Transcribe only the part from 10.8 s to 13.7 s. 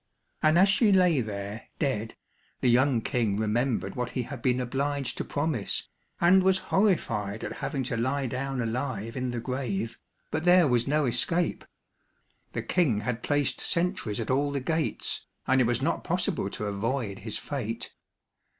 no escape. The King had placed